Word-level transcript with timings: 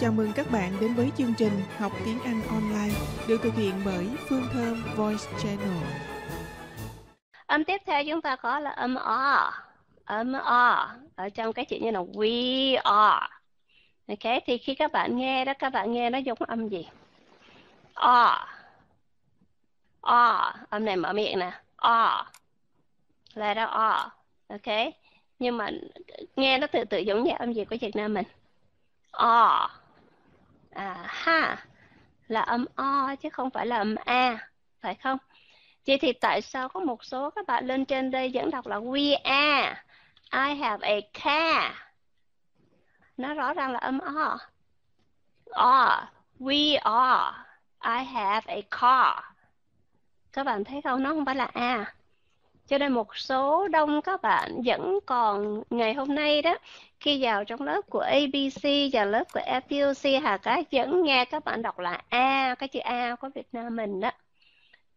Chào 0.00 0.12
mừng 0.12 0.32
các 0.32 0.46
bạn 0.52 0.72
đến 0.80 0.94
với 0.94 1.10
chương 1.16 1.34
trình 1.38 1.52
Học 1.78 1.92
tiếng 2.04 2.18
Anh 2.24 2.42
online 2.48 2.94
được 3.28 3.40
thực 3.42 3.54
hiện 3.54 3.74
bởi 3.84 4.08
Phương 4.28 4.46
Thơm 4.52 4.84
Voice 4.96 5.24
Channel. 5.42 5.84
Âm 7.46 7.64
tiếp 7.64 7.80
theo 7.86 8.04
chúng 8.04 8.22
ta 8.22 8.36
có 8.36 8.58
là 8.58 8.70
âm 8.70 8.94
O. 8.94 9.52
Âm 10.04 10.32
O 10.32 10.90
ở 11.16 11.28
trong 11.28 11.52
cái 11.52 11.64
chữ 11.64 11.78
như 11.80 11.90
là 11.90 12.00
we 12.00 12.76
are. 12.84 13.26
Ok, 14.08 14.42
thì 14.46 14.58
khi 14.58 14.74
các 14.74 14.92
bạn 14.92 15.16
nghe 15.16 15.44
đó, 15.44 15.52
các 15.58 15.70
bạn 15.70 15.92
nghe 15.92 16.10
nó 16.10 16.18
giống 16.18 16.38
âm 16.46 16.68
gì? 16.68 16.88
O. 17.94 18.46
O. 20.00 20.54
Âm 20.70 20.84
này 20.84 20.96
mở 20.96 21.12
miệng 21.12 21.38
nè. 21.38 21.52
O. 21.76 22.26
Letter 23.34 23.68
O. 23.68 24.10
Ok. 24.48 24.94
Nhưng 25.38 25.56
mà 25.56 25.70
nghe 26.36 26.58
nó 26.58 26.66
tự 26.66 26.84
tự 26.84 26.98
giống 26.98 27.24
như 27.24 27.32
âm 27.38 27.52
gì 27.52 27.64
của 27.64 27.76
Việt 27.80 27.96
Nam 27.96 28.14
mình? 28.14 28.26
O. 29.10 29.70
À 30.74 31.06
ha. 31.06 31.66
Là 32.28 32.40
âm 32.40 32.64
O 32.76 33.14
chứ 33.20 33.28
không 33.30 33.50
phải 33.50 33.66
là 33.66 33.76
âm 33.76 33.94
A. 34.04 34.48
Phải 34.80 34.94
không? 34.94 35.18
Vậy 35.86 35.98
thì 35.98 36.12
tại 36.12 36.42
sao 36.42 36.68
có 36.68 36.80
một 36.80 37.04
số 37.04 37.30
các 37.30 37.46
bạn 37.46 37.66
lên 37.66 37.84
trên 37.84 38.10
đây 38.10 38.30
vẫn 38.34 38.50
đọc 38.50 38.66
là 38.66 38.76
we 38.76 39.18
are, 39.24 39.82
I 40.32 40.54
have 40.54 40.88
a 40.88 40.94
car. 41.12 41.72
Nó 43.16 43.34
rõ 43.34 43.54
ràng 43.54 43.72
là 43.72 43.78
âm 43.78 43.98
O. 43.98 44.38
Are, 45.50 46.06
we 46.38 46.78
are, 46.82 47.38
I 47.84 48.04
have 48.04 48.54
a 48.54 48.60
car. 48.70 49.24
Các 50.32 50.44
bạn 50.44 50.64
thấy 50.64 50.82
không? 50.82 51.02
Nó 51.02 51.10
không 51.10 51.24
phải 51.24 51.34
là 51.34 51.50
A. 51.54 51.94
Cho 52.72 52.78
nên 52.78 52.92
một 52.92 53.16
số 53.16 53.68
đông 53.68 54.02
các 54.02 54.22
bạn 54.22 54.62
vẫn 54.64 54.98
còn 55.06 55.62
ngày 55.70 55.94
hôm 55.94 56.14
nay 56.14 56.42
đó 56.42 56.58
khi 57.00 57.24
vào 57.24 57.44
trong 57.44 57.62
lớp 57.62 57.80
của 57.90 58.00
ABC 58.00 58.62
và 58.92 59.04
lớp 59.04 59.24
của 59.32 59.40
FPOC 59.40 60.22
Hà 60.22 60.36
Cá 60.36 60.62
vẫn 60.72 61.02
nghe 61.02 61.24
các 61.24 61.44
bạn 61.44 61.62
đọc 61.62 61.78
là 61.78 62.02
A, 62.08 62.54
cái 62.58 62.68
chữ 62.68 62.80
A 62.80 63.16
của 63.16 63.28
Việt 63.34 63.46
Nam 63.52 63.76
mình 63.76 64.00
đó 64.00 64.10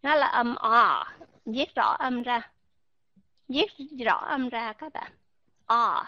nó 0.03 0.16
là 0.16 0.28
âm 0.28 0.56
o 0.56 1.06
viết 1.46 1.76
rõ 1.76 1.96
âm 2.00 2.23
ra 2.23 2.50
viết 3.48 3.68
rõ 4.06 4.16
âm 4.16 4.50
ra 4.50 4.73
các 4.73 4.94
bạn. 4.94 5.12
O 5.66 6.06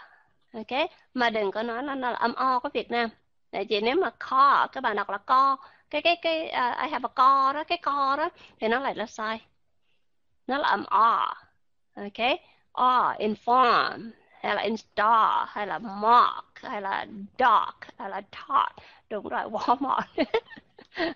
ok? 0.53 0.89
Mà 1.13 1.29
đừng 1.29 1.51
có 1.51 1.63
nói 1.63 1.81
nó, 1.81 1.95
nó 1.95 2.11
là 2.11 2.17
âm 2.17 2.33
o 2.33 2.59
của 2.59 2.69
Việt 2.73 2.91
Nam. 2.91 3.09
Tại 3.51 3.65
vì 3.69 3.81
nếu 3.81 3.95
mà 3.95 4.09
co 4.19 4.67
các 4.71 4.81
bạn 4.81 4.95
đọc 4.95 5.09
là 5.09 5.17
co 5.17 5.57
cái 5.89 6.01
cái 6.01 6.15
cái 6.15 6.41
uh, 6.43 6.81
I 6.81 6.89
have 6.89 7.03
a 7.03 7.11
co 7.15 7.53
đó 7.53 7.63
cái 7.63 7.77
co 7.77 8.15
đó 8.15 8.29
thì 8.59 8.67
nó 8.67 8.79
lại 8.79 8.95
là 8.95 9.05
sai. 9.05 9.41
Nó 10.47 10.57
là 10.57 10.67
âm 10.67 10.83
o 10.83 11.46
ok. 11.97 12.39
O 12.71 13.13
inform. 13.19 14.11
Hay 14.41 14.55
là 14.55 14.61
install. 14.61 15.45
Hay 15.47 15.67
là 15.67 15.79
mark 15.79 16.45
hay 16.63 16.81
là 16.81 17.05
dock. 17.39 17.77
Hay 17.97 18.09
là 18.09 18.21
talk, 18.21 18.75
đúng 19.09 19.27
rồi 19.27 19.43
Walmart 19.51 20.25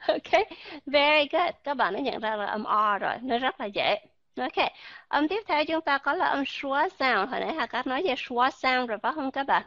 ok. 0.07 0.47
Very 0.85 1.27
good. 1.31 1.49
Các 1.63 1.73
bạn 1.73 1.93
đã 1.93 1.99
nhận 1.99 2.19
ra 2.19 2.35
là 2.35 2.45
âm 2.45 2.63
o 2.63 2.97
rồi. 2.97 3.13
Nó 3.21 3.37
rất 3.37 3.59
là 3.59 3.65
dễ. 3.65 3.95
Ok. 4.37 4.67
Âm 5.07 5.27
tiếp 5.27 5.43
theo 5.47 5.65
chúng 5.65 5.81
ta 5.81 5.97
có 5.97 6.13
là 6.13 6.25
âm 6.25 6.43
schwa 6.43 6.89
sound. 6.99 7.31
Hồi 7.31 7.39
nãy 7.39 7.53
hà 7.53 7.65
cát 7.65 7.87
nói 7.87 8.03
về 8.07 8.13
schwa 8.15 8.49
sound 8.49 8.89
rồi 8.89 8.97
phải 8.97 9.13
không 9.15 9.31
các 9.31 9.43
bạn? 9.43 9.63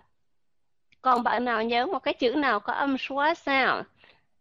Còn 1.02 1.22
bạn 1.22 1.44
nào 1.44 1.62
nhớ 1.62 1.86
một 1.86 1.98
cái 1.98 2.14
chữ 2.14 2.34
nào 2.36 2.60
có 2.60 2.72
âm 2.72 2.96
schwa 2.96 3.34
sound? 3.34 3.86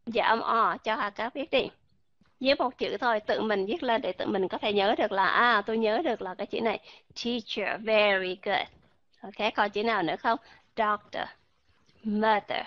Và 0.06 0.26
âm 0.26 0.40
o 0.40 0.78
cho 0.78 0.96
hà 0.96 1.10
cát 1.10 1.34
biết 1.36 1.52
đi 1.52 1.70
viết 2.44 2.60
một 2.60 2.78
chữ 2.78 2.98
thôi, 2.98 3.20
tự 3.20 3.42
mình 3.42 3.66
viết 3.66 3.84
lên 3.84 4.02
để 4.02 4.12
tự 4.12 4.26
mình 4.26 4.48
có 4.48 4.58
thể 4.58 4.74
nhớ 4.74 4.96
được 4.98 5.12
là 5.12 5.26
à 5.26 5.62
tôi 5.66 5.78
nhớ 5.78 6.02
được 6.04 6.22
là 6.22 6.36
cái 6.38 6.48
chữ 6.48 6.62
này. 6.62 6.80
Teacher, 7.24 7.82
very 7.82 8.38
good. 8.44 8.68
Ok, 9.22 9.54
còn 9.56 9.70
chữ 9.70 9.84
nào 9.84 10.04
nữa 10.04 10.16
không? 10.16 10.40
Doctor, 10.78 11.24
mother. 12.04 12.66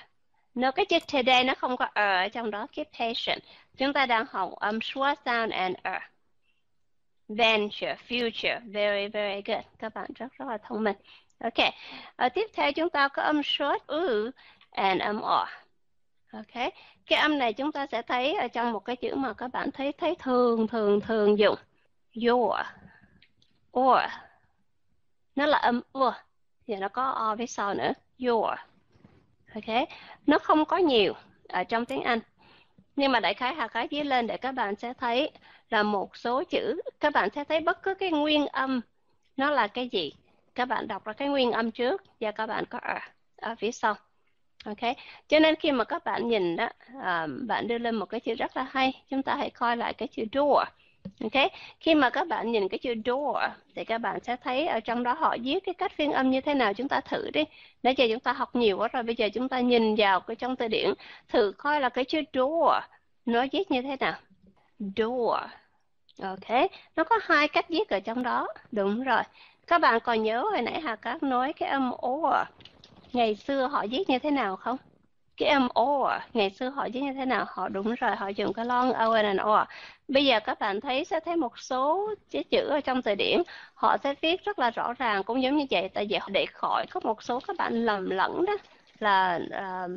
Nó 0.55 0.71
cái 0.71 0.87
chữ 0.87 0.99
today 1.13 1.45
nó 1.45 1.55
không 1.55 1.77
có 1.77 1.85
er 1.95 2.25
ở 2.25 2.29
trong 2.29 2.51
đó, 2.51 2.67
keep 2.73 2.89
patient. 2.99 3.43
Chúng 3.77 3.93
ta 3.93 4.07
đang 4.07 4.25
học 4.31 4.51
um, 4.51 4.59
âm 4.59 4.79
schwa 4.79 5.15
sound 5.25 5.53
and 5.53 5.77
er. 5.83 6.03
Venture, 7.29 7.97
future, 8.09 8.61
very 8.73 9.09
very 9.09 9.43
good. 9.47 9.65
Các 9.79 9.95
bạn 9.95 10.07
rất 10.15 10.33
rất 10.39 10.49
là 10.49 10.59
thông 10.59 10.85
minh. 10.85 10.97
Ok 11.41 11.73
ở 12.17 12.29
tiếp 12.29 12.47
theo 12.55 12.73
chúng 12.73 12.91
ta 12.91 13.09
có 13.09 13.23
âm 13.23 13.43
short 13.43 13.87
u 13.87 14.31
and 14.71 15.01
um, 15.01 15.09
âm 15.09 15.21
o 15.21 15.49
ok. 16.33 16.73
Cái 17.07 17.19
âm 17.19 17.39
này 17.39 17.53
chúng 17.53 17.73
ta 17.73 17.87
sẽ 17.87 18.03
thấy 18.03 18.35
ở 18.35 18.49
trong 18.49 18.73
một 18.73 18.85
cái 18.85 18.97
chữ 18.97 19.15
mà 19.15 19.33
các 19.33 19.49
bạn 19.49 19.71
thấy 19.71 19.93
thấy 19.93 20.15
thường 20.19 20.67
thường 20.67 21.01
thường 21.01 21.39
dùng. 21.39 21.55
Your. 22.27 22.61
Or. 23.79 23.99
Nó 25.37 25.47
là 25.47 25.59
âm 25.59 25.81
u 25.93 26.11
và 26.67 26.77
nó 26.77 26.89
có 26.89 27.11
o 27.11 27.37
phía 27.37 27.47
sau 27.47 27.75
nữa. 27.75 27.93
Your. 28.27 28.59
Ok. 29.55 29.89
Nó 30.27 30.39
không 30.39 30.65
có 30.65 30.77
nhiều 30.77 31.13
ở 31.49 31.65
trong 31.65 31.85
tiếng 31.85 32.03
Anh. 32.03 32.19
Nhưng 32.97 33.13
mà 33.13 33.21
đại 33.21 33.35
khái 33.35 33.55
hạ 33.55 33.69
khái 33.69 33.89
dưới 33.91 34.05
lên 34.05 34.27
để 34.27 34.37
các 34.37 34.53
bạn 34.53 34.77
sẽ 34.77 34.93
thấy 34.95 35.31
là 35.71 35.83
một 35.83 36.17
số 36.17 36.45
chữ. 36.45 36.81
Các 37.01 37.13
bạn 37.13 37.29
sẽ 37.35 37.45
thấy 37.45 37.61
bất 37.61 37.83
cứ 37.83 37.95
cái 37.95 38.11
nguyên 38.11 38.47
âm. 38.47 38.81
Nó 39.37 39.51
là 39.51 39.67
cái 39.67 39.89
gì? 39.89 40.13
Các 40.55 40.65
bạn 40.65 40.89
đọc 40.89 41.05
ra 41.05 41.13
cái 41.13 41.29
nguyên 41.29 41.53
âm 41.53 41.71
trước 41.71 42.03
và 42.21 42.31
các 42.31 42.47
bạn 42.47 42.65
có 42.71 42.79
ở, 42.79 42.99
ở 43.37 43.55
phía 43.59 43.73
sau 43.73 43.95
ok 44.67 44.97
cho 45.29 45.39
nên 45.39 45.55
khi 45.57 45.73
mà 45.73 45.85
các 45.85 46.05
bạn 46.05 46.29
nhìn 46.29 46.57
đó 46.57 46.69
à, 47.03 47.27
bạn 47.47 47.69
đưa 47.69 47.79
lên 47.79 47.95
một 47.95 48.07
cái 48.07 48.21
chữ 48.21 48.35
rất 48.35 48.57
là 48.57 48.67
hay 48.71 48.93
chúng 49.11 49.23
ta 49.23 49.35
hãy 49.37 49.51
coi 49.51 49.77
lại 49.77 49.95
cái 49.95 50.09
chữ 50.09 50.25
door 50.33 50.65
Ok, 51.21 51.51
khi 51.81 51.95
mà 51.95 52.11
các 52.11 52.29
bạn 52.29 52.53
nhìn 52.53 52.69
cái 52.69 52.79
chữ 52.79 52.95
door 53.05 53.37
thì 53.75 53.85
các 53.85 53.99
bạn 53.99 54.21
sẽ 54.21 54.37
thấy 54.37 54.67
ở 54.67 54.81
trong 54.81 55.03
đó 55.03 55.13
họ 55.13 55.37
viết 55.43 55.65
cái 55.65 55.75
cách 55.75 55.93
phiên 55.93 56.13
âm 56.13 56.31
như 56.31 56.41
thế 56.41 56.55
nào 56.55 56.75
chúng 56.75 56.89
ta 56.89 57.01
thử 57.01 57.31
đi. 57.31 57.45
Nãy 57.83 57.95
giờ 57.97 58.07
chúng 58.11 58.21
ta 58.21 58.33
học 58.33 58.57
nhiều 58.57 58.79
quá 58.79 58.89
rồi, 58.89 59.03
bây 59.03 59.15
giờ 59.15 59.29
chúng 59.35 59.49
ta 59.49 59.61
nhìn 59.61 59.95
vào 59.95 60.21
cái 60.21 60.37
trong 60.37 60.57
từ 60.57 60.69
điển 60.69 60.95
thử 61.29 61.53
coi 61.59 61.81
là 61.81 61.89
cái 61.89 62.05
chữ 62.05 62.21
door 62.33 62.73
nó 63.27 63.45
viết 63.53 63.71
như 63.71 63.83
thế 63.83 63.97
nào. 64.01 64.15
Door. 64.97 65.41
Ok, 66.23 66.71
nó 66.97 67.05
có 67.05 67.19
hai 67.23 67.49
cách 67.49 67.69
viết 67.69 67.89
ở 67.89 68.01
trong 68.01 68.23
đó. 68.23 68.49
Đúng 68.73 69.05
rồi. 69.05 69.23
Các 69.67 69.81
bạn 69.81 70.01
còn 70.05 70.23
nhớ 70.23 70.43
hồi 70.43 70.63
nãy 70.63 70.81
Hà 70.81 70.97
Cát 70.97 71.23
nói 71.23 71.53
cái 71.53 71.69
âm 71.69 71.93
or 72.07 72.35
ngày 73.13 73.35
xưa 73.35 73.67
họ 73.67 73.85
viết 73.91 74.09
như 74.09 74.19
thế 74.19 74.31
nào 74.31 74.57
không? 74.57 74.77
cái 75.37 75.49
âm 75.49 75.69
or 75.81 76.11
à, 76.11 76.27
ngày 76.35 76.51
xưa 76.51 76.69
họ 76.69 76.89
viết 76.93 77.01
như 77.01 77.13
thế 77.13 77.25
nào? 77.25 77.45
Họ 77.49 77.69
đúng 77.69 77.95
rồi 77.95 78.17
họ 78.17 78.29
dùng 78.29 78.53
cái 78.53 78.65
long 78.65 78.93
o 78.93 79.13
and 79.13 79.41
or 79.41 79.57
à. 79.57 79.67
bây 80.09 80.25
giờ 80.25 80.41
các 80.41 80.59
bạn 80.59 80.81
thấy 80.81 81.05
sẽ 81.05 81.21
thấy 81.21 81.37
một 81.37 81.59
số 81.59 82.11
cái 82.31 82.45
chữ 82.45 82.67
ở 82.69 82.81
trong 82.81 83.03
từ 83.03 83.15
điển 83.15 83.43
họ 83.75 83.97
sẽ 84.05 84.15
viết 84.21 84.45
rất 84.45 84.59
là 84.59 84.71
rõ 84.71 84.93
ràng 84.99 85.23
cũng 85.23 85.43
giống 85.43 85.57
như 85.57 85.67
vậy 85.71 85.89
tại 85.95 86.07
vì 86.11 86.19
để 86.29 86.47
khỏi 86.47 86.87
có 86.91 87.01
một 87.05 87.23
số 87.23 87.41
các 87.41 87.57
bạn 87.57 87.85
lầm 87.85 88.11
lẫn 88.11 88.45
đó. 88.47 88.57
Là 88.99 89.41
uh, 89.47 89.91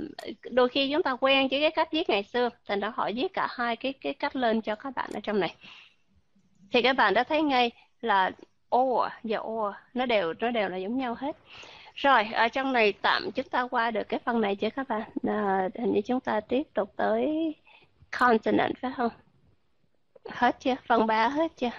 đôi 0.51 0.69
khi 0.69 0.91
chúng 0.93 1.03
ta 1.03 1.15
quen 1.19 1.47
với 1.51 1.61
cái 1.61 1.71
cách 1.71 1.91
viết 1.91 2.09
ngày 2.09 2.23
xưa 2.23 2.49
thành 2.67 2.79
ra 2.79 2.91
họ 2.95 3.09
viết 3.15 3.33
cả 3.33 3.47
hai 3.51 3.75
cái 3.75 3.93
cái 3.93 4.13
cách 4.13 4.35
lên 4.35 4.61
cho 4.61 4.75
các 4.75 4.93
bạn 4.95 5.09
ở 5.13 5.19
trong 5.23 5.39
này. 5.39 5.55
Thì 6.71 6.81
các 6.81 6.95
bạn 6.95 7.13
đã 7.13 7.23
thấy 7.23 7.41
ngay 7.41 7.71
là 8.01 8.31
or 8.75 9.11
và 9.23 9.39
or 9.39 9.73
nó 9.93 10.05
đều 10.05 10.33
nó 10.39 10.51
đều 10.51 10.69
là 10.69 10.77
giống 10.77 10.97
nhau 10.97 11.15
hết 11.19 11.35
rồi, 11.99 12.23
ở 12.33 12.47
trong 12.47 12.73
này 12.73 12.93
tạm 12.93 13.31
chúng 13.31 13.49
ta 13.49 13.67
qua 13.71 13.91
được 13.91 14.09
cái 14.09 14.19
phần 14.25 14.41
này 14.41 14.55
chưa 14.55 14.69
các 14.69 14.87
bạn? 14.87 15.09
À, 15.27 15.69
hình 15.79 15.93
như 15.93 16.01
chúng 16.01 16.19
ta 16.19 16.39
tiếp 16.39 16.63
tục 16.73 16.93
tới 16.95 17.55
consonant 18.19 18.77
phải 18.81 18.91
không? 18.97 19.11
Hết 20.29 20.59
chưa? 20.59 20.75
Phần 20.87 21.07
3 21.07 21.27
hết 21.27 21.51
chưa? 21.57 21.69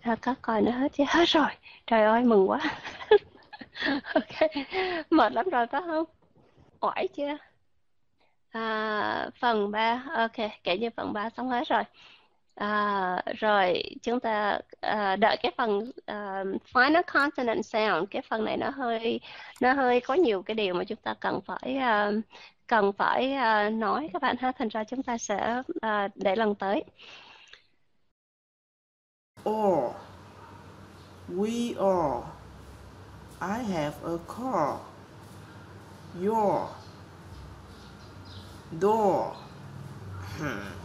À, 0.00 0.16
có 0.22 0.34
coi 0.42 0.62
nó 0.62 0.72
hết 0.72 0.92
chưa? 0.92 1.04
Hết 1.08 1.28
rồi. 1.28 1.48
Trời 1.86 2.04
ơi, 2.04 2.22
mừng 2.22 2.50
quá. 2.50 2.60
ok, 4.14 4.50
mệt 5.10 5.32
lắm 5.32 5.48
rồi 5.50 5.66
phải 5.66 5.80
không? 5.86 6.04
Oải 6.80 7.08
chưa? 7.08 7.36
À, 8.50 9.30
phần 9.40 9.70
3, 9.70 10.02
ok, 10.14 10.50
kể 10.64 10.78
như 10.78 10.90
phần 10.96 11.12
3 11.12 11.30
xong 11.30 11.48
hết 11.48 11.68
rồi. 11.68 11.82
À, 12.54 13.22
rồi 13.38 13.82
chúng 14.02 14.20
ta 14.20 14.58
à, 14.80 15.16
đợi 15.16 15.36
cái 15.42 15.52
phần 15.56 15.90
à, 16.06 16.44
final 16.72 17.02
consonant 17.12 17.64
sound 17.64 18.08
cái 18.10 18.22
phần 18.30 18.44
này 18.44 18.56
nó 18.56 18.70
hơi 18.70 19.20
nó 19.60 19.72
hơi 19.72 20.00
có 20.00 20.14
nhiều 20.14 20.42
cái 20.42 20.54
điều 20.54 20.74
mà 20.74 20.84
chúng 20.84 20.98
ta 21.02 21.14
cần 21.20 21.40
phải 21.46 21.76
à, 21.76 22.10
cần 22.66 22.92
phải 22.92 23.32
à, 23.32 23.70
nói 23.70 24.10
các 24.12 24.22
bạn 24.22 24.36
ha. 24.40 24.52
Thành 24.52 24.68
ra 24.68 24.84
chúng 24.84 25.02
ta 25.02 25.18
sẽ 25.18 25.62
à, 25.80 26.08
để 26.14 26.36
lần 26.36 26.54
tới. 26.54 26.84
Or 29.50 29.94
we 31.28 31.74
are 31.78 32.26
I 33.40 33.72
have 33.72 33.96
a 34.04 34.16
car. 34.28 34.78
Your 36.14 36.68
door. 38.80 39.34
Hmm. 40.38 40.81